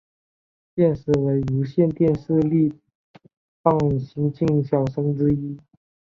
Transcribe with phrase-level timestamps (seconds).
[0.73, 2.73] 现时为无线电视力
[3.61, 5.59] 捧新晋小生之一。